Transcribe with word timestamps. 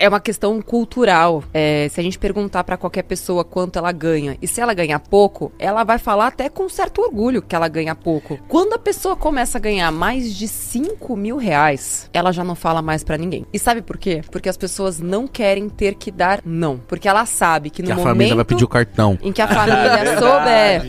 é 0.00 0.08
uma 0.08 0.18
questão 0.18 0.60
cultural. 0.62 1.44
É, 1.52 1.86
se 1.90 2.00
a 2.00 2.02
gente 2.02 2.18
perguntar 2.18 2.64
para 2.64 2.78
qualquer 2.78 3.02
pessoa 3.02 3.44
quanto 3.44 3.78
ela 3.78 3.92
ganha, 3.92 4.36
e 4.40 4.48
se 4.48 4.60
ela 4.60 4.72
ganhar 4.72 4.98
pouco, 4.98 5.52
ela 5.58 5.84
vai 5.84 5.98
falar 5.98 6.28
até 6.28 6.48
com 6.48 6.68
certo 6.68 7.02
orgulho 7.02 7.42
que 7.42 7.54
ela 7.54 7.68
ganha 7.68 7.94
pouco. 7.94 8.38
Quando 8.48 8.72
a 8.72 8.78
pessoa 8.78 9.14
começa 9.14 9.58
a 9.58 9.60
ganhar 9.60 9.92
mais 9.92 10.34
de 10.34 10.48
5 10.48 11.14
mil 11.16 11.36
reais, 11.36 12.08
ela 12.14 12.32
já 12.32 12.42
não 12.42 12.54
fala 12.54 12.80
mais 12.80 13.04
para 13.04 13.18
ninguém. 13.18 13.44
E 13.52 13.58
sabe 13.58 13.82
por 13.82 13.98
quê? 13.98 14.22
Porque 14.30 14.48
as 14.48 14.56
pessoas 14.56 14.98
não 14.98 15.28
querem 15.28 15.68
ter 15.68 15.94
que 15.94 16.10
dar 16.10 16.40
não. 16.44 16.78
Porque 16.78 17.06
ela 17.06 17.26
sabe 17.26 17.68
que 17.68 17.82
no 17.82 17.86
que 17.86 17.92
a 17.92 17.98
família 17.98 18.34
vai 18.34 18.44
pedir 18.44 18.64
o 18.64 18.68
cartão. 18.68 19.18
Em 19.22 19.32
que 19.32 19.42
a 19.42 19.48
família 19.48 20.16
souber 20.18 20.82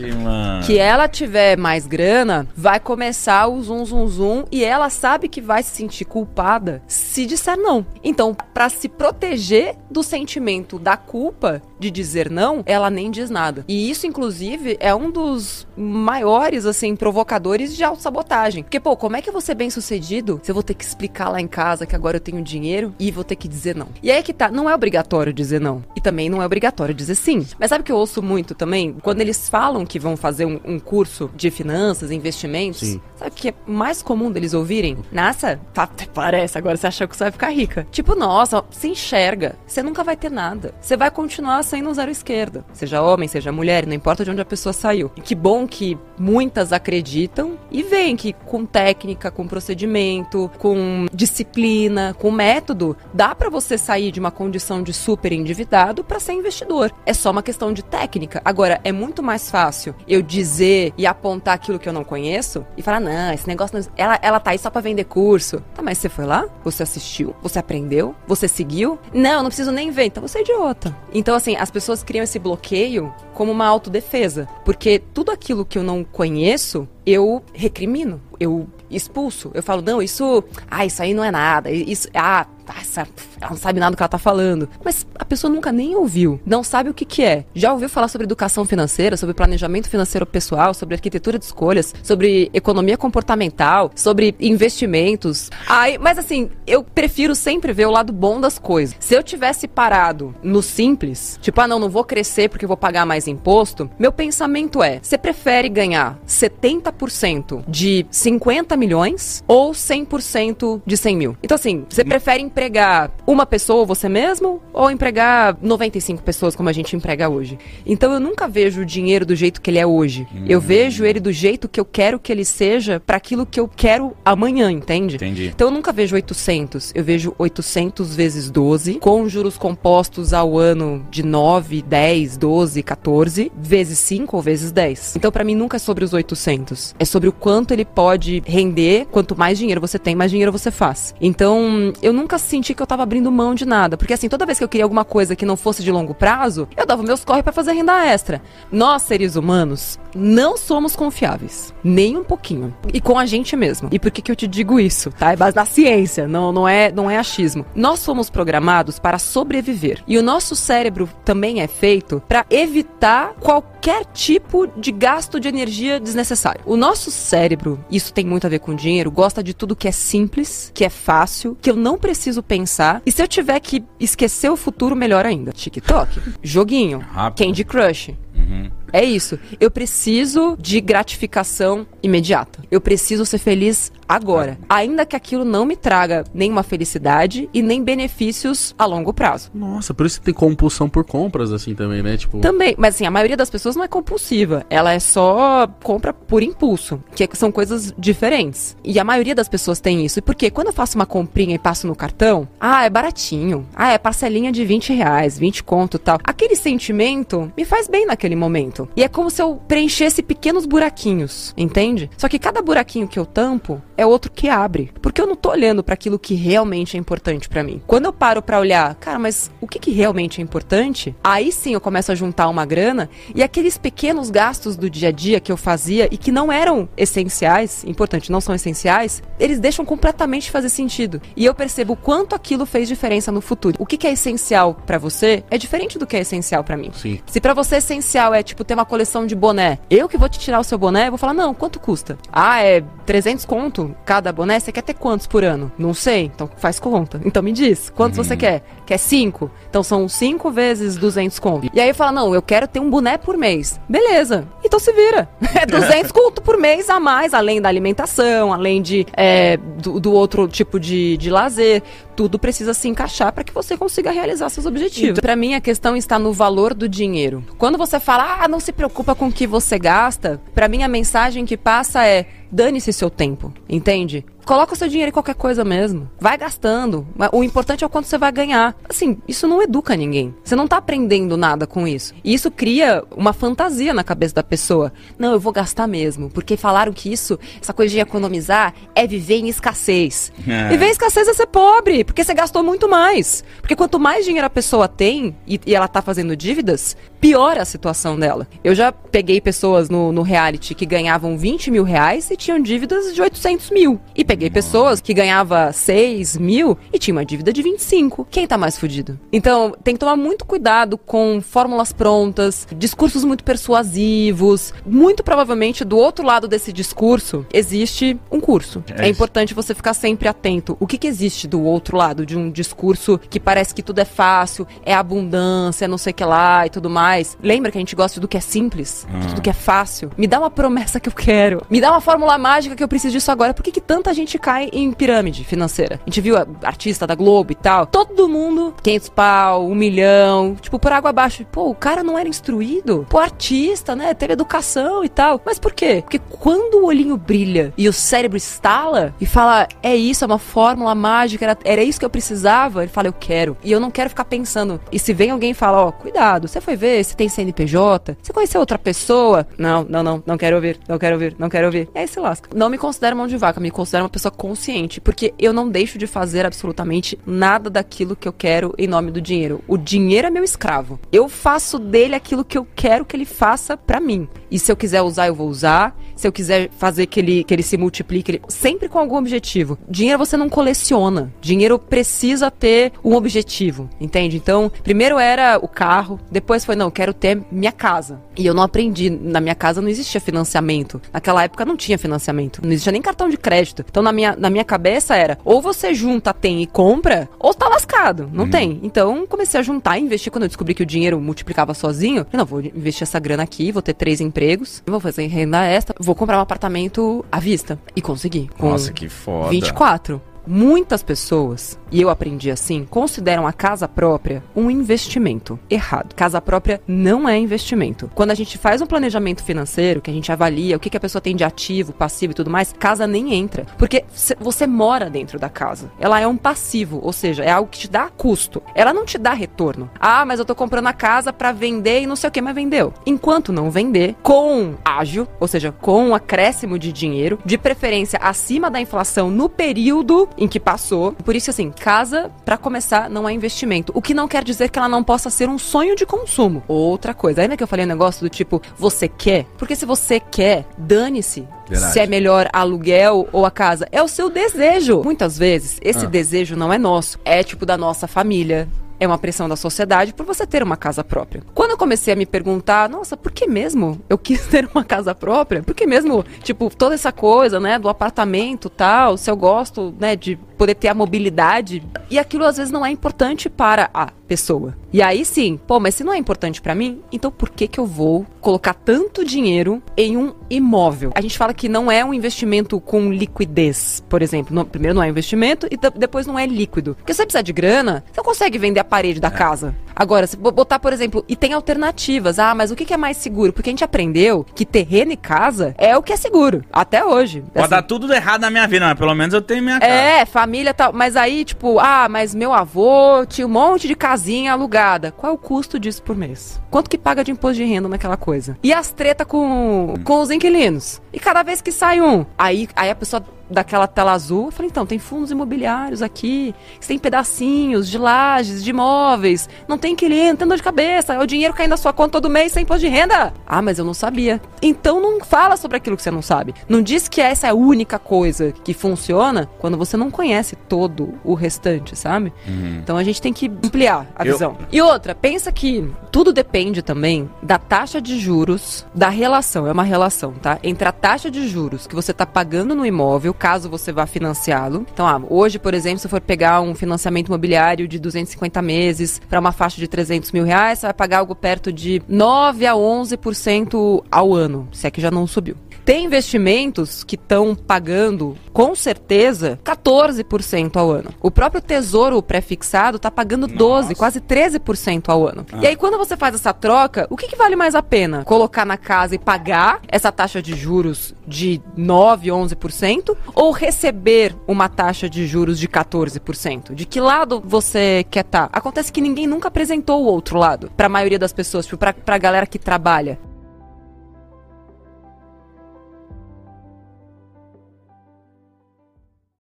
que 0.64 0.78
ela 0.78 1.06
tiver 1.06 1.58
mais 1.58 1.86
grana, 1.86 2.46
vai 2.56 2.80
começar 2.80 3.46
o 3.48 3.60
zum 3.62 3.84
zum 3.84 4.08
zum 4.08 4.44
e 4.50 4.64
ela 4.64 4.88
sabe 4.88 5.28
que 5.28 5.40
vai 5.40 5.62
se 5.62 5.76
sentir 5.76 6.04
culpada 6.04 6.80
se 6.86 7.26
disser 7.26 7.56
não. 7.56 7.84
Então, 8.02 8.34
para 8.54 8.68
se 8.68 8.88
proteger 9.02 9.74
do 9.90 10.00
sentimento 10.00 10.78
da 10.78 10.96
culpa 10.96 11.60
de 11.82 11.90
dizer 11.90 12.30
não, 12.30 12.62
ela 12.64 12.88
nem 12.88 13.10
diz 13.10 13.28
nada. 13.28 13.64
E 13.66 13.90
isso, 13.90 14.06
inclusive, 14.06 14.76
é 14.78 14.94
um 14.94 15.10
dos 15.10 15.66
maiores, 15.76 16.64
assim, 16.64 16.94
provocadores 16.94 17.76
de 17.76 17.82
autossabotagem. 17.82 18.62
Porque, 18.62 18.78
pô, 18.78 18.96
como 18.96 19.16
é 19.16 19.22
que 19.22 19.28
eu 19.28 19.32
vou 19.32 19.42
ser 19.42 19.54
bem 19.54 19.68
sucedido 19.68 20.40
se 20.42 20.50
eu 20.50 20.54
vou 20.54 20.62
ter 20.62 20.74
que 20.74 20.84
explicar 20.84 21.28
lá 21.28 21.40
em 21.40 21.48
casa 21.48 21.86
que 21.86 21.96
agora 21.96 22.16
eu 22.16 22.20
tenho 22.20 22.40
dinheiro 22.42 22.94
e 22.98 23.10
vou 23.10 23.24
ter 23.24 23.36
que 23.36 23.48
dizer 23.48 23.74
não? 23.74 23.88
E 24.02 24.10
aí 24.10 24.18
é 24.18 24.22
que 24.22 24.32
tá, 24.32 24.50
não 24.50 24.70
é 24.70 24.74
obrigatório 24.74 25.32
dizer 25.32 25.60
não. 25.60 25.84
E 25.96 26.00
também 26.00 26.30
não 26.30 26.40
é 26.40 26.46
obrigatório 26.46 26.94
dizer 26.94 27.16
sim. 27.16 27.44
Mas 27.58 27.70
sabe 27.70 27.82
o 27.82 27.84
que 27.84 27.92
eu 27.92 27.96
ouço 27.96 28.22
muito 28.22 28.54
também? 28.54 28.96
Quando 29.02 29.20
eles 29.20 29.48
falam 29.48 29.84
que 29.84 29.98
vão 29.98 30.16
fazer 30.16 30.46
um, 30.46 30.60
um 30.64 30.78
curso 30.78 31.30
de 31.34 31.50
finanças, 31.50 32.10
investimentos, 32.10 32.80
sim. 32.80 33.00
sabe 33.16 33.30
o 33.32 33.34
que 33.34 33.48
é 33.48 33.54
mais 33.66 34.02
comum 34.02 34.30
deles 34.30 34.54
ouvirem? 34.54 34.98
Nossa, 35.10 35.58
tá, 35.74 35.88
parece, 36.14 36.56
agora 36.56 36.76
você 36.76 36.86
achou 36.86 37.08
que 37.08 37.16
você 37.16 37.24
vai 37.24 37.32
ficar 37.32 37.50
rica. 37.50 37.86
Tipo, 37.90 38.14
nossa, 38.14 38.64
sim 38.70 38.92
enxerga, 38.92 39.56
você 39.66 39.82
nunca 39.82 40.04
vai 40.04 40.16
ter 40.16 40.30
nada. 40.30 40.74
Você 40.80 40.96
vai 40.96 41.10
continuar 41.10 41.62
sendo 41.72 41.88
um 41.88 41.94
zero 41.94 42.10
esquerda. 42.10 42.66
Seja 42.74 43.00
homem, 43.00 43.26
seja 43.26 43.50
mulher, 43.50 43.86
não 43.86 43.94
importa 43.94 44.24
de 44.24 44.30
onde 44.30 44.42
a 44.42 44.44
pessoa 44.44 44.74
saiu. 44.74 45.10
E 45.16 45.22
que 45.22 45.34
bom 45.34 45.66
que 45.66 45.96
muitas 46.18 46.70
acreditam 46.70 47.58
e 47.70 47.82
veem 47.82 48.14
que 48.14 48.34
com 48.34 48.66
técnica, 48.66 49.30
com 49.30 49.48
procedimento, 49.48 50.50
com 50.58 51.06
disciplina, 51.14 52.14
com 52.18 52.30
método, 52.30 52.94
dá 53.14 53.34
para 53.34 53.48
você 53.48 53.78
sair 53.78 54.12
de 54.12 54.20
uma 54.20 54.30
condição 54.30 54.82
de 54.82 54.92
super 54.92 55.32
endividado 55.32 56.04
para 56.04 56.20
ser 56.20 56.34
investidor. 56.34 56.92
É 57.06 57.14
só 57.14 57.30
uma 57.30 57.42
questão 57.42 57.72
de 57.72 57.82
técnica. 57.82 58.42
Agora, 58.44 58.78
é 58.84 58.92
muito 58.92 59.22
mais 59.22 59.50
fácil 59.50 59.94
eu 60.06 60.20
dizer 60.20 60.92
e 60.98 61.06
apontar 61.06 61.54
aquilo 61.54 61.78
que 61.78 61.88
eu 61.88 61.92
não 61.92 62.04
conheço 62.04 62.66
e 62.76 62.82
falar: 62.82 63.00
não, 63.00 63.32
esse 63.32 63.48
negócio 63.48 63.78
não... 63.78 63.86
ela, 63.96 64.18
ela 64.20 64.40
tá 64.40 64.50
aí 64.50 64.58
só 64.58 64.68
pra 64.68 64.82
vender 64.82 65.04
curso. 65.04 65.62
Tá, 65.74 65.80
mas 65.80 65.96
você 65.96 66.10
foi 66.10 66.26
lá? 66.26 66.44
Você 66.64 66.82
assistiu? 66.82 67.34
Você 67.42 67.58
aprendeu? 67.58 68.14
Você 68.26 68.46
seguiu? 68.46 68.98
Não, 69.14 69.42
não 69.42 69.48
preciso 69.48 69.72
nem 69.72 69.90
ver. 69.90 70.04
Então 70.04 70.22
você 70.22 70.38
é 70.38 70.42
idiota. 70.42 70.94
Então, 71.14 71.34
assim, 71.34 71.56
as 71.62 71.70
pessoas 71.70 72.02
criam 72.02 72.24
esse 72.24 72.40
bloqueio 72.40 73.14
como 73.34 73.52
uma 73.52 73.64
autodefesa. 73.64 74.48
Porque 74.64 74.98
tudo 74.98 75.30
aquilo 75.30 75.64
que 75.64 75.78
eu 75.78 75.84
não 75.84 76.02
conheço, 76.02 76.88
eu 77.06 77.40
recrimino, 77.54 78.20
eu 78.40 78.66
expulso. 78.90 79.52
Eu 79.54 79.62
falo, 79.62 79.80
não, 79.80 80.02
isso. 80.02 80.42
Ah, 80.68 80.84
isso 80.84 81.00
aí 81.00 81.14
não 81.14 81.22
é 81.22 81.30
nada. 81.30 81.70
Isso. 81.70 82.08
Ah, 82.12 82.48
essa, 82.80 83.06
ela 83.40 83.50
não 83.50 83.56
sabe 83.56 83.80
nada 83.80 83.92
do 83.92 83.96
que 83.96 84.02
ela 84.02 84.08
tá 84.08 84.18
falando. 84.18 84.68
Mas 84.84 85.06
a 85.18 85.24
pessoa 85.24 85.52
nunca 85.52 85.72
nem 85.72 85.94
ouviu, 85.96 86.40
não 86.44 86.62
sabe 86.62 86.90
o 86.90 86.94
que 86.94 87.04
que 87.04 87.22
é. 87.22 87.44
Já 87.54 87.72
ouviu 87.72 87.88
falar 87.88 88.08
sobre 88.08 88.24
educação 88.24 88.64
financeira, 88.64 89.16
sobre 89.16 89.34
planejamento 89.34 89.88
financeiro 89.88 90.26
pessoal, 90.26 90.74
sobre 90.74 90.94
arquitetura 90.94 91.38
de 91.38 91.44
escolhas, 91.44 91.94
sobre 92.02 92.50
economia 92.52 92.96
comportamental, 92.96 93.90
sobre 93.94 94.34
investimentos. 94.40 95.50
Ai, 95.66 95.98
mas 95.98 96.18
assim, 96.18 96.50
eu 96.66 96.82
prefiro 96.82 97.34
sempre 97.34 97.72
ver 97.72 97.86
o 97.86 97.90
lado 97.90 98.12
bom 98.12 98.40
das 98.40 98.58
coisas. 98.58 98.96
Se 99.00 99.14
eu 99.14 99.22
tivesse 99.22 99.66
parado 99.66 100.34
no 100.42 100.62
simples, 100.62 101.38
tipo, 101.40 101.60
ah, 101.60 101.68
não, 101.68 101.78
não 101.78 101.88
vou 101.88 102.04
crescer 102.04 102.48
porque 102.48 102.66
vou 102.66 102.76
pagar 102.76 103.06
mais 103.06 103.26
imposto, 103.26 103.90
meu 103.98 104.12
pensamento 104.12 104.82
é: 104.82 105.00
você 105.02 105.18
prefere 105.18 105.68
ganhar 105.68 106.18
70% 106.26 107.64
de 107.66 108.06
50 108.10 108.76
milhões 108.76 109.42
ou 109.46 109.72
100% 109.72 110.82
de 110.84 110.96
100 110.96 111.16
mil? 111.16 111.36
Então, 111.42 111.54
assim, 111.54 111.84
você 111.88 112.04
prefere 112.04 112.42
empregar 112.62 113.10
uma 113.26 113.44
pessoa, 113.44 113.84
você 113.84 114.08
mesmo, 114.08 114.60
ou 114.72 114.90
empregar 114.90 115.56
95 115.60 116.22
pessoas 116.22 116.54
como 116.54 116.68
a 116.68 116.72
gente 116.72 116.94
emprega 116.94 117.28
hoje. 117.28 117.58
Então 117.84 118.12
eu 118.12 118.20
nunca 118.20 118.46
vejo 118.46 118.82
o 118.82 118.84
dinheiro 118.84 119.26
do 119.26 119.34
jeito 119.34 119.60
que 119.60 119.70
ele 119.70 119.78
é 119.78 119.86
hoje. 119.86 120.26
Hum. 120.32 120.44
Eu 120.48 120.60
vejo 120.60 121.04
ele 121.04 121.18
do 121.18 121.32
jeito 121.32 121.68
que 121.68 121.80
eu 121.80 121.84
quero 121.84 122.20
que 122.20 122.30
ele 122.30 122.44
seja 122.44 123.00
para 123.00 123.16
aquilo 123.16 123.44
que 123.44 123.58
eu 123.58 123.68
quero 123.68 124.16
amanhã, 124.24 124.70
entende? 124.70 125.16
Entendi. 125.16 125.52
Então 125.54 125.68
eu 125.68 125.72
nunca 125.72 125.92
vejo 125.92 126.14
800, 126.14 126.92
eu 126.94 127.02
vejo 127.02 127.34
800 127.36 128.14
vezes 128.14 128.50
12, 128.50 128.94
com 128.94 129.28
juros 129.28 129.58
compostos 129.58 130.32
ao 130.32 130.56
ano 130.56 131.04
de 131.10 131.24
9, 131.24 131.82
10, 131.82 132.36
12, 132.36 132.82
14, 132.82 133.52
vezes 133.56 133.98
5 133.98 134.36
ou 134.36 134.42
vezes 134.42 134.70
10. 134.70 135.16
Então 135.16 135.32
para 135.32 135.42
mim 135.42 135.56
nunca 135.56 135.76
é 135.76 135.80
sobre 135.80 136.04
os 136.04 136.12
800, 136.12 136.94
é 136.98 137.04
sobre 137.04 137.28
o 137.28 137.32
quanto 137.32 137.72
ele 137.72 137.84
pode 137.84 138.40
render, 138.46 139.06
quanto 139.10 139.36
mais 139.36 139.58
dinheiro 139.58 139.80
você 139.80 139.98
tem, 139.98 140.14
mais 140.14 140.30
dinheiro 140.30 140.52
você 140.52 140.70
faz. 140.70 141.12
Então 141.20 141.92
eu 142.00 142.12
nunca 142.12 142.38
senti 142.42 142.74
que 142.74 142.82
eu 142.82 142.86
tava 142.86 143.02
abrindo 143.02 143.30
mão 143.30 143.54
de 143.54 143.64
nada. 143.64 143.96
Porque 143.96 144.12
assim, 144.12 144.28
toda 144.28 144.46
vez 144.46 144.58
que 144.58 144.64
eu 144.64 144.68
queria 144.68 144.84
alguma 144.84 145.04
coisa 145.04 145.36
que 145.36 145.46
não 145.46 145.56
fosse 145.56 145.82
de 145.82 145.90
longo 145.90 146.14
prazo, 146.14 146.68
eu 146.76 146.86
dava 146.86 147.02
meus 147.02 147.24
corre 147.24 147.42
para 147.42 147.52
fazer 147.52 147.72
renda 147.72 148.04
extra. 148.04 148.42
Nós, 148.70 149.02
seres 149.02 149.36
humanos, 149.36 149.98
não 150.14 150.56
somos 150.56 150.94
confiáveis. 150.94 151.74
Nem 151.82 152.16
um 152.16 152.24
pouquinho. 152.24 152.74
E 152.92 153.00
com 153.00 153.18
a 153.18 153.26
gente 153.26 153.56
mesmo. 153.56 153.88
E 153.92 153.98
por 153.98 154.10
que, 154.10 154.22
que 154.22 154.30
eu 154.30 154.36
te 154.36 154.46
digo 154.46 154.78
isso? 154.78 155.10
Tá? 155.10 155.32
É 155.32 155.36
base 155.36 155.54
da 155.54 155.64
ciência, 155.64 156.28
não, 156.28 156.52
não, 156.52 156.68
é, 156.68 156.92
não 156.92 157.10
é 157.10 157.18
achismo. 157.18 157.64
Nós 157.74 158.00
somos 158.00 158.28
programados 158.28 158.98
para 158.98 159.18
sobreviver. 159.18 160.02
E 160.06 160.18
o 160.18 160.22
nosso 160.22 160.54
cérebro 160.54 161.08
também 161.24 161.60
é 161.60 161.66
feito 161.66 162.22
para 162.28 162.44
evitar 162.50 163.34
qualquer 163.40 163.71
tipo 164.12 164.66
de 164.76 164.92
gasto 164.92 165.40
de 165.40 165.48
energia 165.48 165.98
desnecessário. 165.98 166.60
O 166.64 166.76
nosso 166.76 167.10
cérebro, 167.10 167.82
isso 167.90 168.12
tem 168.12 168.24
muito 168.24 168.46
a 168.46 168.50
ver 168.50 168.60
com 168.60 168.74
dinheiro, 168.74 169.10
gosta 169.10 169.42
de 169.42 169.54
tudo 169.54 169.76
que 169.76 169.88
é 169.88 169.92
simples, 169.92 170.70
que 170.74 170.84
é 170.84 170.88
fácil, 170.88 171.56
que 171.60 171.70
eu 171.70 171.76
não 171.76 171.98
preciso 171.98 172.42
pensar. 172.42 173.02
E 173.04 173.10
se 173.10 173.22
eu 173.22 173.28
tiver 173.28 173.58
que 173.60 173.84
esquecer 173.98 174.50
o 174.50 174.56
futuro, 174.56 174.94
melhor 174.94 175.26
ainda. 175.26 175.52
TikTok, 175.52 176.20
joguinho, 176.42 176.98
Rápido. 176.98 177.46
Candy 177.46 177.64
Crush. 177.64 178.14
Uhum. 178.34 178.70
É 178.92 179.02
isso. 179.02 179.38
Eu 179.58 179.70
preciso 179.70 180.56
de 180.60 180.80
gratificação 180.80 181.86
imediata. 182.02 182.60
Eu 182.70 182.80
preciso 182.80 183.24
ser 183.24 183.38
feliz 183.38 183.90
agora. 184.06 184.58
Ainda 184.68 185.06
que 185.06 185.16
aquilo 185.16 185.44
não 185.44 185.64
me 185.64 185.74
traga 185.74 186.24
nenhuma 186.34 186.62
felicidade 186.62 187.48
e 187.54 187.62
nem 187.62 187.82
benefícios 187.82 188.74
a 188.78 188.84
longo 188.84 189.14
prazo. 189.14 189.50
Nossa, 189.54 189.94
por 189.94 190.04
isso 190.04 190.20
que 190.20 190.26
tem 190.26 190.34
compulsão 190.34 190.88
por 190.88 191.04
compras, 191.04 191.52
assim, 191.52 191.74
também, 191.74 192.02
né? 192.02 192.18
Tipo... 192.18 192.40
Também, 192.40 192.74
mas 192.76 192.94
assim, 192.94 193.06
a 193.06 193.10
maioria 193.10 193.36
das 193.36 193.48
pessoas 193.48 193.74
não 193.74 193.84
é 193.84 193.88
compulsiva. 193.88 194.66
Ela 194.68 194.92
é 194.92 194.98
só 194.98 195.66
compra 195.82 196.12
por 196.12 196.42
impulso, 196.42 197.02
que 197.14 197.26
são 197.34 197.50
coisas 197.50 197.94
diferentes. 197.96 198.76
E 198.84 198.98
a 198.98 199.04
maioria 199.04 199.34
das 199.34 199.48
pessoas 199.48 199.80
tem 199.80 200.04
isso. 200.04 200.18
E 200.18 200.22
por 200.22 200.34
quê? 200.34 200.50
Quando 200.50 200.66
eu 200.66 200.72
faço 200.72 200.96
uma 200.96 201.06
comprinha 201.06 201.54
e 201.54 201.58
passo 201.58 201.86
no 201.86 201.96
cartão, 201.96 202.46
ah, 202.60 202.84
é 202.84 202.90
baratinho. 202.90 203.66
Ah, 203.74 203.92
é 203.92 203.98
parcelinha 203.98 204.52
de 204.52 204.64
20 204.64 204.92
reais, 204.92 205.38
20 205.38 205.64
conto 205.64 205.98
tal. 205.98 206.18
Aquele 206.22 206.54
sentimento 206.54 207.50
me 207.56 207.64
faz 207.64 207.88
bem 207.88 208.04
naquele 208.04 208.21
momento. 208.36 208.88
E 208.96 209.02
é 209.02 209.08
como 209.08 209.30
se 209.30 209.42
eu 209.42 209.56
preenchesse 209.68 210.22
pequenos 210.22 210.66
buraquinhos, 210.66 211.52
entende? 211.56 212.10
Só 212.16 212.28
que 212.28 212.38
cada 212.38 212.62
buraquinho 212.62 213.08
que 213.08 213.18
eu 213.18 213.26
tampo 213.26 213.82
é 213.96 214.06
outro 214.06 214.30
que 214.30 214.48
abre, 214.48 214.92
porque 215.00 215.20
eu 215.20 215.26
não 215.26 215.36
tô 215.36 215.50
olhando 215.50 215.82
para 215.82 215.94
aquilo 215.94 216.18
que 216.18 216.34
realmente 216.34 216.96
é 216.96 217.00
importante 217.00 217.48
para 217.48 217.62
mim. 217.62 217.80
Quando 217.86 218.06
eu 218.06 218.12
paro 218.12 218.42
para 218.42 218.58
olhar, 218.58 218.94
cara, 218.96 219.18
mas 219.18 219.50
o 219.60 219.66
que, 219.66 219.78
que 219.78 219.90
realmente 219.90 220.40
é 220.40 220.44
importante? 220.44 221.14
Aí 221.22 221.52
sim 221.52 221.74
eu 221.74 221.80
começo 221.80 222.12
a 222.12 222.14
juntar 222.14 222.48
uma 222.48 222.64
grana 222.64 223.08
e 223.34 223.42
aqueles 223.42 223.76
pequenos 223.78 224.30
gastos 224.30 224.76
do 224.76 224.88
dia 224.88 225.08
a 225.08 225.12
dia 225.12 225.40
que 225.40 225.50
eu 225.50 225.56
fazia 225.56 226.08
e 226.10 226.16
que 226.16 226.32
não 226.32 226.50
eram 226.50 226.88
essenciais, 226.96 227.84
importante, 227.84 228.30
não 228.30 228.40
são 228.40 228.54
essenciais, 228.54 229.22
eles 229.38 229.60
deixam 229.60 229.84
completamente 229.84 230.50
fazer 230.50 230.68
sentido. 230.68 231.20
E 231.36 231.44
eu 231.44 231.54
percebo 231.54 231.94
o 231.94 231.96
quanto 231.96 232.34
aquilo 232.34 232.66
fez 232.66 232.88
diferença 232.88 233.32
no 233.32 233.40
futuro. 233.40 233.76
O 233.78 233.86
que, 233.86 233.96
que 233.96 234.06
é 234.06 234.12
essencial 234.12 234.74
para 234.86 234.98
você 234.98 235.42
é 235.50 235.58
diferente 235.58 235.98
do 235.98 236.06
que 236.06 236.16
é 236.16 236.20
essencial 236.20 236.62
para 236.64 236.76
mim. 236.76 236.90
Sim. 236.94 237.20
Se 237.26 237.40
para 237.40 237.54
você 237.54 237.76
é 237.76 237.78
essencial 237.78 238.11
é 238.18 238.42
tipo 238.42 238.64
ter 238.64 238.74
uma 238.74 238.84
coleção 238.84 239.26
de 239.26 239.34
boné. 239.34 239.78
Eu 239.90 240.08
que 240.08 240.16
vou 240.16 240.28
te 240.28 240.38
tirar 240.38 240.60
o 240.60 240.64
seu 240.64 240.78
boné, 240.78 241.06
eu 241.06 241.10
vou 241.10 241.18
falar, 241.18 241.34
não, 241.34 241.54
quanto 241.54 241.80
custa? 241.80 242.18
Ah, 242.32 242.62
é 242.62 242.82
300 243.06 243.44
conto 243.44 243.94
cada 244.04 244.32
boné? 244.32 244.58
Você 244.58 244.72
quer 244.72 244.82
ter 244.82 244.94
quantos 244.94 245.26
por 245.26 245.44
ano? 245.44 245.70
Não 245.78 245.94
sei, 245.94 246.24
então 246.24 246.48
faz 246.56 246.78
conta. 246.78 247.20
Então 247.24 247.42
me 247.42 247.52
diz, 247.52 247.90
quantos 247.90 248.18
uhum. 248.18 248.24
você 248.24 248.36
quer? 248.36 248.64
Quer 248.86 248.98
5? 248.98 249.50
Então 249.68 249.82
são 249.82 250.08
5 250.08 250.50
vezes 250.50 250.96
200 250.96 251.38
conto. 251.38 251.68
E 251.72 251.80
aí 251.80 251.88
eu 251.88 251.94
falo, 251.94 252.12
não, 252.12 252.34
eu 252.34 252.42
quero 252.42 252.66
ter 252.66 252.80
um 252.80 252.90
boné 252.90 253.16
por 253.16 253.36
mês. 253.36 253.80
Beleza, 253.88 254.46
então 254.64 254.78
se 254.78 254.92
vira. 254.92 255.28
É 255.62 255.66
200 255.66 256.10
conto 256.10 256.42
por 256.42 256.58
mês 256.58 256.90
a 256.90 256.98
mais, 256.98 257.34
além 257.34 257.60
da 257.60 257.68
alimentação, 257.68 258.52
além 258.52 258.80
de 258.82 259.06
é, 259.12 259.56
do, 259.56 260.00
do, 260.00 260.12
outro 260.12 260.48
tipo 260.48 260.80
de, 260.80 261.16
de 261.18 261.30
lazer. 261.30 261.82
Tudo 262.14 262.38
precisa 262.38 262.74
se 262.74 262.88
encaixar 262.88 263.32
para 263.32 263.44
que 263.44 263.52
você 263.52 263.76
consiga 263.76 264.10
realizar 264.10 264.48
seus 264.48 264.66
objetivos. 264.66 265.10
Então, 265.10 265.22
para 265.22 265.36
mim, 265.36 265.54
a 265.54 265.60
questão 265.60 265.96
está 265.96 266.18
no 266.18 266.32
valor 266.32 266.74
do 266.74 266.88
dinheiro. 266.88 267.44
Quando 267.58 267.78
você 267.78 267.98
fala, 267.98 268.38
ah, 268.40 268.48
não 268.48 268.60
se 268.60 268.72
preocupa 268.72 269.14
com 269.14 269.28
o 269.28 269.32
que 269.32 269.46
você 269.46 269.78
gasta, 269.78 270.40
para 270.54 270.68
mim 270.68 270.82
a 270.82 270.88
mensagem 270.88 271.44
que 271.44 271.56
passa 271.56 272.06
é 272.06 272.26
dane-se 272.50 272.92
seu 272.92 273.08
tempo, 273.08 273.52
entende? 273.66 274.24
Coloca 274.44 274.74
o 274.74 274.76
seu 274.76 274.88
dinheiro 274.88 275.08
em 275.08 275.12
qualquer 275.12 275.36
coisa 275.36 275.64
mesmo. 275.64 276.10
Vai 276.20 276.36
gastando. 276.36 277.06
O 277.32 277.44
importante 277.44 277.84
é 277.84 277.86
o 277.86 277.90
quanto 277.90 278.08
você 278.08 278.18
vai 278.18 278.32
ganhar. 278.32 278.76
Assim, 278.88 279.16
isso 279.26 279.46
não 279.46 279.62
educa 279.62 279.94
ninguém. 279.96 280.34
Você 280.42 280.56
não 280.56 280.66
tá 280.66 280.78
aprendendo 280.78 281.36
nada 281.36 281.66
com 281.66 281.86
isso. 281.86 282.12
E 282.24 282.34
isso 282.34 282.50
cria 282.50 283.04
uma 283.16 283.32
fantasia 283.32 283.94
na 283.94 284.02
cabeça 284.02 284.34
da 284.34 284.42
pessoa. 284.42 284.92
Não, 285.16 285.32
eu 285.32 285.40
vou 285.40 285.52
gastar 285.52 285.86
mesmo. 285.86 286.28
Porque 286.28 286.56
falaram 286.56 286.92
que 286.92 287.10
isso, 287.10 287.38
essa 287.60 287.72
coisa 287.72 287.94
de 287.94 288.00
economizar, 288.00 288.74
é 288.96 289.06
viver 289.06 289.36
em 289.36 289.48
escassez. 289.48 290.32
É. 290.46 290.68
Viver 290.70 290.86
em 290.86 290.90
escassez 290.90 291.28
é 291.28 291.34
ser 291.34 291.46
pobre, 291.46 292.01
porque 292.04 292.24
você 292.24 292.34
gastou 292.34 292.62
muito 292.62 292.88
mais. 292.88 293.44
Porque 293.60 293.76
quanto 293.76 293.98
mais 293.98 294.24
dinheiro 294.24 294.46
a 294.46 294.50
pessoa 294.50 294.88
tem 294.88 295.36
e, 295.46 295.60
e 295.66 295.74
ela 295.74 295.88
tá 295.88 296.02
fazendo 296.02 296.36
dívidas, 296.36 296.96
piora 297.20 297.62
a 297.62 297.64
situação 297.64 298.18
dela. 298.18 298.48
Eu 298.64 298.74
já 298.74 298.90
peguei 298.90 299.40
pessoas 299.40 299.88
no, 299.88 300.10
no 300.10 300.22
reality 300.22 300.74
que 300.74 300.84
ganhavam 300.84 301.38
20 301.38 301.70
mil 301.70 301.84
reais 301.84 302.30
e 302.30 302.36
tinham 302.36 302.60
dívidas 302.60 303.14
de 303.14 303.22
800 303.22 303.70
mil. 303.70 304.00
E 304.14 304.24
peguei 304.24 304.50
pessoas 304.50 305.00
que 305.00 305.14
ganhava 305.14 305.72
6 305.72 306.36
mil 306.36 306.76
e 306.92 306.98
tinha 306.98 307.14
uma 307.14 307.24
dívida 307.24 307.52
de 307.52 307.62
25. 307.62 308.26
Quem 308.30 308.46
tá 308.46 308.58
mais 308.58 308.76
fudido? 308.76 309.18
Então, 309.32 309.72
tem 309.84 309.94
que 309.94 310.00
tomar 310.00 310.16
muito 310.16 310.44
cuidado 310.44 310.98
com 310.98 311.40
fórmulas 311.40 311.92
prontas, 311.92 312.66
discursos 312.76 313.24
muito 313.24 313.44
persuasivos. 313.44 314.74
Muito 314.84 315.22
provavelmente, 315.22 315.84
do 315.84 315.96
outro 315.96 316.26
lado 316.26 316.48
desse 316.48 316.72
discurso, 316.72 317.46
existe 317.52 318.18
um 318.30 318.40
curso. 318.40 318.82
É, 318.96 319.06
é 319.06 319.08
importante 319.08 319.54
você 319.54 319.74
ficar 319.74 319.94
sempre 319.94 320.28
atento. 320.28 320.76
O 320.80 320.86
que, 320.86 320.98
que 320.98 321.06
existe 321.06 321.46
do 321.46 321.62
outro 321.62 321.91
lado 321.96 322.26
de 322.26 322.36
um 322.36 322.50
discurso 322.50 323.18
que 323.30 323.40
parece 323.40 323.74
que 323.74 323.82
tudo 323.82 324.00
é 324.00 324.04
fácil, 324.04 324.66
é 324.84 324.94
abundância, 324.94 325.88
não 325.88 325.98
sei 325.98 326.12
o 326.12 326.14
que 326.14 326.24
lá 326.24 326.66
e 326.66 326.70
tudo 326.70 326.90
mais? 326.90 327.36
Lembra 327.42 327.70
que 327.70 327.78
a 327.78 327.80
gente 327.80 327.96
gosta 327.96 328.20
do 328.20 328.28
que 328.28 328.36
é 328.36 328.40
simples, 328.40 329.06
de 329.20 329.28
tudo 329.28 329.42
que 329.42 329.50
é 329.50 329.54
fácil? 329.54 330.10
Me 330.16 330.26
dá 330.26 330.38
uma 330.38 330.50
promessa 330.50 331.00
que 331.00 331.08
eu 331.08 331.12
quero. 331.12 331.62
Me 331.70 331.80
dá 331.80 331.90
uma 331.90 332.00
fórmula 332.00 332.36
mágica 332.38 332.76
que 332.76 332.82
eu 332.82 332.88
preciso 332.88 333.12
disso 333.12 333.30
agora. 333.30 333.54
Por 333.54 333.62
que, 333.62 333.72
que 333.72 333.80
tanta 333.80 334.12
gente 334.14 334.38
cai 334.38 334.68
em 334.72 334.92
pirâmide 334.92 335.44
financeira? 335.44 336.00
A 336.02 336.10
gente 336.10 336.20
viu 336.20 336.36
a 336.36 336.46
artista 336.62 337.06
da 337.06 337.14
Globo 337.14 337.52
e 337.52 337.54
tal. 337.54 337.86
Todo 337.86 338.28
mundo, 338.28 338.74
500 338.82 339.08
pau, 339.10 339.66
um 339.66 339.74
milhão, 339.74 340.56
tipo, 340.60 340.78
por 340.78 340.92
água 340.92 341.10
abaixo. 341.10 341.44
Pô, 341.50 341.68
o 341.68 341.74
cara 341.74 342.02
não 342.02 342.18
era 342.18 342.28
instruído. 342.28 343.06
Pô, 343.08 343.18
artista, 343.18 343.94
né? 343.96 344.14
Teve 344.14 344.32
educação 344.32 345.04
e 345.04 345.08
tal. 345.08 345.40
Mas 345.44 345.58
por 345.58 345.72
quê? 345.72 346.02
Porque 346.02 346.18
quando 346.18 346.80
o 346.80 346.86
olhinho 346.86 347.16
brilha 347.16 347.72
e 347.76 347.88
o 347.88 347.92
cérebro 347.92 348.36
estala 348.36 349.14
e 349.20 349.26
fala, 349.26 349.68
é 349.82 349.94
isso, 349.94 350.24
é 350.24 350.26
uma 350.26 350.38
fórmula 350.38 350.94
mágica, 350.94 351.44
era, 351.44 351.58
era 351.64 351.81
isso 351.84 351.98
que 351.98 352.04
eu 352.04 352.10
precisava, 352.10 352.82
ele 352.82 352.92
fala, 352.92 353.08
eu 353.08 353.12
quero. 353.12 353.56
E 353.62 353.72
eu 353.72 353.80
não 353.80 353.90
quero 353.90 354.10
ficar 354.10 354.24
pensando. 354.24 354.80
E 354.90 354.98
se 354.98 355.12
vem 355.12 355.30
alguém 355.30 355.50
e 355.50 355.54
fala, 355.54 355.82
ó, 355.82 355.88
oh, 355.88 355.92
cuidado, 355.92 356.48
você 356.48 356.60
foi 356.60 356.76
ver 356.76 357.04
se 357.04 357.16
tem 357.16 357.28
CNPJ? 357.28 358.16
Você 358.22 358.32
conheceu 358.32 358.60
outra 358.60 358.78
pessoa? 358.78 359.46
Não, 359.58 359.84
não, 359.84 360.02
não, 360.02 360.22
não 360.26 360.38
quero 360.38 360.56
ouvir, 360.56 360.78
não 360.88 360.98
quero 360.98 361.14
ouvir, 361.14 361.36
não 361.38 361.48
quero 361.48 361.66
ouvir. 361.66 361.88
E 361.94 361.98
aí 361.98 362.08
se 362.08 362.20
lasca. 362.20 362.48
Não 362.54 362.68
me 362.68 362.78
considero 362.78 363.16
mão 363.16 363.26
de 363.26 363.36
vaca, 363.36 363.60
me 363.60 363.70
considero 363.70 364.04
uma 364.04 364.10
pessoa 364.10 364.32
consciente, 364.32 365.00
porque 365.00 365.34
eu 365.38 365.52
não 365.52 365.68
deixo 365.68 365.98
de 365.98 366.06
fazer 366.06 366.46
absolutamente 366.46 367.18
nada 367.26 367.70
daquilo 367.70 368.16
que 368.16 368.28
eu 368.28 368.32
quero 368.32 368.74
em 368.78 368.86
nome 368.86 369.10
do 369.10 369.20
dinheiro. 369.20 369.62
O 369.66 369.76
dinheiro 369.76 370.28
é 370.28 370.30
meu 370.30 370.44
escravo. 370.44 370.98
Eu 371.10 371.28
faço 371.28 371.78
dele 371.78 372.14
aquilo 372.14 372.44
que 372.44 372.58
eu 372.58 372.66
quero 372.74 373.04
que 373.04 373.16
ele 373.16 373.24
faça 373.24 373.76
para 373.76 374.00
mim. 374.00 374.28
E 374.50 374.58
se 374.58 374.70
eu 374.70 374.76
quiser 374.76 375.02
usar, 375.02 375.26
eu 375.26 375.34
vou 375.34 375.48
usar. 375.48 375.96
Se 376.22 376.28
eu 376.28 376.32
quiser 376.32 376.70
fazer 376.78 377.06
que 377.06 377.18
ele, 377.18 377.42
que 377.42 377.52
ele 377.52 377.64
se 377.64 377.76
multiplique, 377.76 378.30
ele... 378.30 378.42
sempre 378.46 378.88
com 378.88 378.96
algum 378.96 379.16
objetivo. 379.16 379.76
Dinheiro 379.88 380.20
você 380.20 380.36
não 380.36 380.48
coleciona. 380.48 381.34
Dinheiro 381.40 381.80
precisa 381.80 382.48
ter 382.48 382.92
um 383.04 383.16
objetivo, 383.16 383.90
entende? 384.00 384.36
Então, 384.36 384.70
primeiro 384.84 385.18
era 385.18 385.58
o 385.60 385.66
carro, 385.66 386.20
depois 386.30 386.64
foi, 386.64 386.76
não, 386.76 386.92
quero 386.92 387.12
ter 387.12 387.42
minha 387.50 387.72
casa. 387.72 388.20
E 388.36 388.46
eu 388.46 388.54
não 388.54 388.62
aprendi. 388.62 389.10
Na 389.10 389.40
minha 389.40 389.56
casa 389.56 389.82
não 389.82 389.88
existia 389.88 390.20
financiamento. 390.20 391.02
Naquela 391.12 391.42
época 391.42 391.64
não 391.64 391.76
tinha 391.76 391.98
financiamento. 391.98 392.62
Não 392.62 392.70
existia 392.70 392.92
nem 392.92 393.02
cartão 393.02 393.28
de 393.28 393.36
crédito. 393.36 393.84
Então, 393.90 394.00
na 394.00 394.12
minha, 394.12 394.36
na 394.36 394.48
minha 394.48 394.64
cabeça 394.64 395.16
era, 395.16 395.36
ou 395.44 395.60
você 395.60 395.92
junta, 395.92 396.32
tem 396.32 396.62
e 396.62 396.68
compra, 396.68 397.28
ou 397.36 397.52
tá 397.52 397.68
lascado. 397.68 398.30
Não 398.32 398.44
hum. 398.44 398.50
tem. 398.50 398.78
Então, 398.84 399.26
comecei 399.26 399.58
a 399.58 399.62
juntar 399.62 399.98
e 399.98 400.02
investir. 400.02 400.30
Quando 400.30 400.44
eu 400.44 400.48
descobri 400.48 400.72
que 400.72 400.84
o 400.84 400.86
dinheiro 400.86 401.20
multiplicava 401.20 401.74
sozinho, 401.74 402.24
eu 402.32 402.38
não, 402.38 402.46
vou 402.46 402.60
investir 402.60 403.02
essa 403.02 403.18
grana 403.18 403.42
aqui, 403.42 403.72
vou 403.72 403.82
ter 403.82 403.94
três 403.94 404.20
empregos, 404.20 404.84
vou 404.86 405.00
fazer 405.00 405.26
renda 405.26 405.64
extra, 405.64 405.96
vou 405.98 406.11
comprar 406.14 406.38
um 406.38 406.40
apartamento 406.40 407.24
à 407.30 407.38
vista. 407.38 407.78
E 407.94 408.00
consegui. 408.02 408.50
Nossa, 408.58 408.92
que 408.92 409.08
foda. 409.08 409.50
24. 409.50 410.20
Muitas 410.46 411.02
pessoas, 411.02 411.78
e 411.90 412.00
eu 412.00 412.10
aprendi 412.10 412.50
assim, 412.50 412.84
consideram 412.84 413.46
a 413.46 413.52
casa 413.52 413.86
própria 413.86 414.42
um 414.56 414.70
investimento. 414.70 415.58
Errado. 415.70 416.14
Casa 416.14 416.40
própria 416.40 416.80
não 416.86 417.28
é 417.28 417.38
investimento. 417.38 418.10
Quando 418.14 418.32
a 418.32 418.34
gente 418.34 418.58
faz 418.58 418.82
um 418.82 418.86
planejamento 418.86 419.44
financeiro, 419.44 420.00
que 420.00 420.10
a 420.10 420.14
gente 420.14 420.32
avalia 420.32 420.76
o 420.76 420.80
que, 420.80 420.90
que 420.90 420.96
a 420.96 421.00
pessoa 421.00 421.22
tem 421.22 421.36
de 421.36 421.44
ativo, 421.44 421.92
passivo 421.92 422.32
e 422.32 422.34
tudo 422.34 422.50
mais, 422.50 422.72
casa 422.72 423.06
nem 423.06 423.34
entra. 423.34 423.66
Porque 423.78 424.04
você 424.40 424.66
mora 424.66 425.08
dentro 425.08 425.38
da 425.38 425.48
casa. 425.48 425.92
Ela 426.00 426.20
é 426.20 426.26
um 426.26 426.36
passivo, 426.36 427.00
ou 427.02 427.12
seja, 427.12 427.44
é 427.44 427.50
algo 427.50 427.70
que 427.70 427.78
te 427.78 427.90
dá 427.90 428.08
custo. 428.08 428.62
Ela 428.74 428.92
não 428.92 429.04
te 429.04 429.18
dá 429.18 429.32
retorno. 429.32 429.90
Ah, 430.00 430.24
mas 430.24 430.38
eu 430.38 430.44
tô 430.44 430.54
comprando 430.54 430.88
a 430.88 430.92
casa 430.92 431.32
para 431.32 431.52
vender 431.52 432.02
e 432.02 432.06
não 432.06 432.16
sei 432.16 432.28
o 432.28 432.32
que, 432.32 432.42
mas 432.42 432.54
vendeu. 432.54 432.92
Enquanto 433.06 433.52
não 433.52 433.70
vender, 433.70 434.16
com 434.22 434.74
ágil, 434.84 435.28
ou 435.38 435.46
seja, 435.46 435.70
com 435.70 436.08
um 436.08 436.14
acréscimo 436.14 436.78
de 436.78 436.92
dinheiro, 436.92 437.38
de 437.44 437.56
preferência 437.56 438.18
acima 438.20 438.70
da 438.70 438.80
inflação 438.80 439.30
no 439.30 439.48
período 439.48 440.28
em 440.36 440.48
que 440.48 440.60
passou. 440.60 441.12
Por 441.12 441.34
isso, 441.34 441.50
assim, 441.50 441.70
casa, 441.70 442.30
para 442.44 442.56
começar, 442.56 443.08
não 443.08 443.28
é 443.28 443.32
investimento. 443.32 443.92
O 443.94 444.02
que 444.02 444.14
não 444.14 444.28
quer 444.28 444.44
dizer 444.44 444.70
que 444.70 444.78
ela 444.78 444.88
não 444.88 445.02
possa 445.02 445.30
ser 445.30 445.48
um 445.48 445.58
sonho 445.58 445.96
de 445.96 446.06
consumo. 446.06 446.62
Outra 446.68 447.14
coisa. 447.14 447.42
Ainda 447.42 447.56
que 447.56 447.62
eu 447.62 447.68
falei 447.68 447.84
um 447.84 447.88
negócio 447.88 448.22
do 448.22 448.30
tipo, 448.30 448.60
você 448.76 449.08
quer? 449.08 449.46
Porque 449.56 449.76
se 449.76 449.86
você 449.86 450.20
quer, 450.20 450.66
dane-se. 450.76 451.46
Se 451.74 452.00
é 452.00 452.06
melhor 452.06 452.48
aluguel 452.52 453.28
ou 453.32 453.46
a 453.46 453.50
casa. 453.50 453.88
É 453.90 454.02
o 454.02 454.08
seu 454.08 454.28
desejo. 454.28 455.02
Muitas 455.02 455.38
vezes, 455.38 455.78
esse 455.80 456.04
ah. 456.04 456.08
desejo 456.08 456.54
não 456.54 456.72
é 456.72 456.76
nosso. 456.76 457.18
É 457.24 457.42
tipo 457.42 457.64
da 457.64 457.78
nossa 457.78 458.06
família, 458.06 458.68
é 459.02 459.06
uma 459.06 459.18
pressão 459.18 459.48
da 459.48 459.56
sociedade 459.56 460.14
por 460.14 460.24
você 460.24 460.46
ter 460.46 460.62
uma 460.62 460.76
casa 460.76 461.02
própria. 461.02 461.42
Quando 461.52 461.72
eu 461.72 461.76
comecei 461.76 462.12
a 462.12 462.16
me 462.16 462.24
perguntar, 462.24 462.88
nossa, 462.88 463.16
por 463.16 463.32
que 463.32 463.48
mesmo 463.48 464.00
eu 464.08 464.16
quis 464.16 464.46
ter 464.46 464.68
uma 464.72 464.84
casa 464.84 465.12
própria? 465.12 465.60
Por 465.60 465.74
que 465.74 465.84
mesmo, 465.88 466.24
tipo, 466.40 466.70
toda 466.70 466.94
essa 466.94 467.10
coisa, 467.10 467.58
né, 467.58 467.80
do 467.80 467.88
apartamento 467.88 468.70
tal, 468.70 469.16
se 469.16 469.28
eu 469.28 469.36
gosto, 469.36 469.92
né, 469.98 470.14
de 470.14 470.38
poder 470.62 470.76
ter 470.76 470.86
a 470.86 470.94
mobilidade. 470.94 471.82
E 472.08 472.20
aquilo 472.20 472.44
às 472.44 472.56
vezes 472.56 472.70
não 472.70 472.86
é 472.86 472.90
importante 472.90 473.50
para 473.50 473.90
a 473.92 474.12
pessoa. 474.28 474.76
E 474.92 475.02
aí 475.02 475.24
sim, 475.24 475.58
pô, 475.66 475.80
mas 475.80 475.96
se 475.96 476.04
não 476.04 476.12
é 476.12 476.18
importante 476.18 476.62
para 476.62 476.72
mim, 476.72 477.00
então 477.10 477.32
por 477.32 477.50
que 477.50 477.66
que 477.66 477.80
eu 477.80 477.86
vou 477.86 478.24
colocar 478.40 478.72
tanto 478.72 479.24
dinheiro 479.24 479.82
em 479.96 480.16
um 480.16 480.32
imóvel? 480.48 481.10
A 481.16 481.20
gente 481.20 481.36
fala 481.36 481.52
que 481.52 481.68
não 481.68 481.90
é 481.90 482.04
um 482.04 482.14
investimento 482.14 482.78
com 482.80 483.12
liquidez, 483.12 484.04
por 484.08 484.22
exemplo. 484.22 484.54
No, 484.54 484.64
primeiro 484.64 484.94
não 484.94 485.02
é 485.02 485.08
investimento 485.08 485.66
e 485.68 485.76
depois 485.98 486.28
não 486.28 486.38
é 486.38 486.46
líquido. 486.46 486.94
Porque 486.94 487.12
se 487.12 487.16
você 487.16 487.24
precisar 487.24 487.42
de 487.42 487.52
grana, 487.52 488.04
você 488.12 488.22
consegue 488.22 488.56
vender 488.56 488.78
a 488.78 488.84
parede 488.84 489.20
da 489.20 489.28
é. 489.28 489.32
casa. 489.32 489.74
Agora, 490.02 490.26
se 490.26 490.36
botar, 490.36 490.80
por 490.80 490.92
exemplo, 490.92 491.24
e 491.28 491.36
tem 491.36 491.52
alternativas. 491.52 492.40
Ah, 492.40 492.56
mas 492.56 492.72
o 492.72 492.74
que, 492.74 492.84
que 492.84 492.92
é 492.92 492.96
mais 492.96 493.16
seguro? 493.16 493.52
Porque 493.52 493.70
a 493.70 493.72
gente 493.72 493.84
aprendeu 493.84 494.44
que 494.52 494.66
terreno 494.66 495.12
e 495.12 495.16
casa 495.16 495.76
é 495.78 495.96
o 495.96 496.02
que 496.02 496.12
é 496.12 496.16
seguro. 496.16 496.64
Até 496.72 497.04
hoje. 497.04 497.40
Pode 497.42 497.60
assim. 497.60 497.70
dar 497.70 497.82
tudo 497.82 498.12
errado 498.12 498.40
na 498.40 498.50
minha 498.50 498.66
vida, 498.66 498.84
mas 498.84 498.98
pelo 498.98 499.14
menos 499.14 499.32
eu 499.32 499.40
tenho 499.40 499.62
minha 499.62 499.78
casa. 499.78 499.92
É, 499.92 500.26
família 500.26 500.74
tal. 500.74 500.92
Mas 500.92 501.16
aí, 501.16 501.44
tipo, 501.44 501.78
ah, 501.78 502.08
mas 502.10 502.34
meu 502.34 502.52
avô 502.52 503.24
tinha 503.26 503.46
um 503.46 503.50
monte 503.50 503.86
de 503.86 503.94
casinha 503.94 504.52
alugada. 504.52 505.12
Qual 505.12 505.30
é 505.30 505.34
o 505.36 505.38
custo 505.38 505.78
disso 505.78 506.02
por 506.02 506.16
mês? 506.16 506.60
Quanto 506.68 506.90
que 506.90 506.98
paga 506.98 507.22
de 507.22 507.30
imposto 507.30 507.58
de 507.58 507.64
renda 507.64 507.88
naquela 507.88 508.16
coisa? 508.16 508.58
E 508.60 508.72
as 508.72 508.90
treta 508.90 509.24
com, 509.24 509.94
com 510.02 510.20
os 510.20 510.32
inquilinos? 510.32 511.00
E 511.12 511.20
cada 511.20 511.44
vez 511.44 511.62
que 511.62 511.70
sai 511.70 512.00
um, 512.00 512.26
aí, 512.36 512.68
aí 512.74 512.90
a 512.90 512.94
pessoa 512.96 513.22
daquela 513.52 513.86
tela 513.86 514.12
azul. 514.12 514.46
Eu 514.46 514.52
falei, 514.52 514.70
então, 514.70 514.86
tem 514.86 514.98
fundos 514.98 515.30
imobiliários 515.30 516.02
aqui, 516.02 516.54
tem 516.86 516.98
pedacinhos 516.98 517.88
de 517.88 517.98
lajes, 517.98 518.64
de 518.64 518.70
imóveis, 518.70 519.48
não 519.68 519.78
tem 519.78 519.94
cliente, 519.94 520.38
tem 520.38 520.48
dor 520.48 520.56
de 520.56 520.62
cabeça, 520.62 521.14
é 521.14 521.18
o 521.18 521.26
dinheiro 521.26 521.54
caindo 521.54 521.70
na 521.70 521.76
sua 521.76 521.92
conta 521.92 522.12
todo 522.12 522.28
mês 522.28 522.52
sem 522.52 522.62
imposto 522.62 522.80
de 522.80 522.88
renda. 522.88 523.32
Ah, 523.46 523.62
mas 523.62 523.78
eu 523.78 523.84
não 523.84 523.94
sabia. 523.94 524.40
Então 524.60 525.00
não 525.00 525.24
fala 525.24 525.56
sobre 525.56 525.76
aquilo 525.76 525.96
que 525.96 526.02
você 526.02 526.10
não 526.10 526.22
sabe. 526.22 526.54
Não 526.68 526.82
diz 526.82 527.08
que 527.08 527.20
essa 527.20 527.46
é 527.46 527.50
a 527.50 527.54
única 527.54 527.98
coisa 527.98 528.52
que 528.52 528.74
funciona 528.74 529.48
quando 529.58 529.76
você 529.76 529.96
não 529.96 530.10
conhece 530.10 530.56
todo 530.56 531.14
o 531.24 531.34
restante, 531.34 531.96
sabe? 531.96 532.32
Uhum. 532.46 532.78
Então 532.82 532.96
a 532.96 533.04
gente 533.04 533.20
tem 533.20 533.32
que 533.32 533.46
ampliar 533.46 534.06
a 534.14 534.24
eu... 534.24 534.32
visão. 534.32 534.56
E 534.70 534.80
outra, 534.80 535.14
pensa 535.14 535.50
que 535.50 535.90
tudo 536.10 536.32
depende 536.32 536.82
também 536.82 537.30
da 537.42 537.58
taxa 537.58 538.00
de 538.00 538.18
juros, 538.18 538.86
da 538.94 539.08
relação, 539.08 539.66
é 539.66 539.72
uma 539.72 539.82
relação, 539.82 540.32
tá? 540.32 540.58
Entre 540.62 540.86
a 540.86 540.92
taxa 540.92 541.30
de 541.30 541.48
juros 541.48 541.86
que 541.86 541.94
você 541.94 542.10
está 542.12 542.26
pagando 542.26 542.74
no 542.74 542.84
imóvel 542.84 543.32
caso 543.42 543.68
você 543.68 543.90
vá 543.90 544.06
financiá-lo. 544.06 544.86
Então, 544.92 545.04
ah, 545.04 545.20
hoje, 545.28 545.58
por 545.58 545.74
exemplo, 545.74 545.98
se 545.98 546.08
for 546.08 546.20
pegar 546.20 546.60
um 546.60 546.76
financiamento 546.76 547.26
imobiliário 547.26 547.88
de 547.88 547.98
250 547.98 548.62
meses 548.62 549.20
para 549.28 549.40
uma 549.40 549.50
faixa 549.50 549.80
de 549.80 549.88
300 549.88 550.30
mil 550.30 550.44
reais, 550.44 550.78
você 550.78 550.86
vai 550.86 550.94
pagar 550.94 551.18
algo 551.18 551.34
perto 551.34 551.72
de 551.72 552.00
9 552.06 552.64
a 552.64 552.74
11% 552.74 554.04
ao 554.08 554.32
ano, 554.32 554.68
se 554.70 554.86
é 554.86 554.92
que 554.92 555.00
já 555.00 555.10
não 555.10 555.26
subiu. 555.26 555.56
Tem 555.84 556.04
investimentos 556.04 557.02
que 557.02 557.16
estão 557.16 557.54
pagando, 557.54 558.36
com 558.52 558.74
certeza, 558.74 559.58
14% 559.64 560.76
ao 560.76 560.90
ano. 560.90 561.10
O 561.20 561.30
próprio 561.30 561.60
Tesouro 561.60 562.22
pré-fixado 562.22 562.96
está 562.96 563.10
pagando 563.10 563.48
Nossa. 563.48 563.56
12, 563.56 563.94
quase 563.94 564.20
13% 564.20 565.08
ao 565.08 565.26
ano. 565.26 565.44
Ah. 565.52 565.58
E 565.60 565.66
aí, 565.66 565.76
quando 565.76 565.98
você 565.98 566.16
faz 566.16 566.34
essa 566.34 566.52
troca, 566.52 567.06
o 567.10 567.16
que, 567.16 567.28
que 567.28 567.36
vale 567.36 567.56
mais 567.56 567.74
a 567.74 567.82
pena? 567.82 568.24
Colocar 568.24 568.64
na 568.64 568.76
casa 568.76 569.14
e 569.14 569.18
pagar 569.18 569.80
essa 569.88 570.12
taxa 570.12 570.40
de 570.40 570.54
juros 570.54 571.14
de 571.26 571.60
9, 571.76 572.28
11% 572.28 573.16
ou 573.34 573.50
receber 573.50 574.36
uma 574.46 574.68
taxa 574.68 575.08
de 575.08 575.26
juros 575.26 575.58
de 575.58 575.66
14%? 575.66 576.74
De 576.74 576.86
que 576.86 577.00
lado 577.00 577.42
você 577.44 578.04
quer 578.10 578.24
estar? 578.24 578.48
Tá? 578.48 578.50
Acontece 578.52 578.92
que 578.92 579.00
ninguém 579.00 579.26
nunca 579.26 579.48
apresentou 579.48 580.02
o 580.02 580.06
outro 580.06 580.38
lado 580.38 580.70
para 580.76 580.86
a 580.86 580.88
maioria 580.88 581.18
das 581.18 581.32
pessoas, 581.32 581.66
tipo, 581.66 581.78
para 581.78 581.94
a 582.06 582.18
galera 582.18 582.46
que 582.46 582.58
trabalha. 582.58 583.18